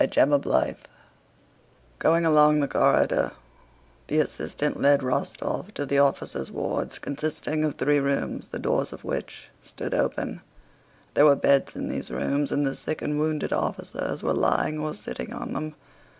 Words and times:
CHAPTER 0.09 0.39
XVIII 0.41 0.75
Going 1.99 2.25
along 2.25 2.59
the 2.59 2.67
corridor, 2.67 3.33
the 4.07 4.17
assistant 4.17 4.81
led 4.81 5.01
Rostóv 5.01 5.71
to 5.75 5.85
the 5.85 5.99
officers' 5.99 6.49
wards, 6.49 6.97
consisting 6.97 7.63
of 7.63 7.75
three 7.75 7.99
rooms, 7.99 8.47
the 8.47 8.57
doors 8.57 8.91
of 8.93 9.03
which 9.03 9.49
stood 9.61 9.93
open. 9.93 10.41
There 11.13 11.25
were 11.25 11.35
beds 11.35 11.75
in 11.75 11.87
these 11.87 12.09
rooms 12.09 12.51
and 12.51 12.65
the 12.65 12.73
sick 12.73 13.03
and 13.03 13.19
wounded 13.19 13.53
officers 13.53 14.23
were 14.23 14.33
lying 14.33 14.79
or 14.79 14.95
sitting 14.95 15.33
on 15.33 15.53
them. 15.53 15.75